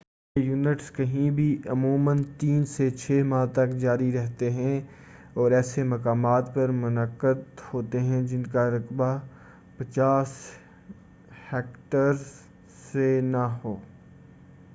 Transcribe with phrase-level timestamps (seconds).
[0.35, 4.79] یہ ایونٹس کہیں بھی عموماً تین سے چھ ماہ تک جاری رہتے ہیں
[5.33, 7.43] اور ایسے مقامات پر منعقد
[7.73, 9.11] ہوتے ہیں جن کا رقبہ
[9.81, 10.33] 50
[11.51, 12.23] ہیکٹرز
[12.83, 13.75] سے نہ ہو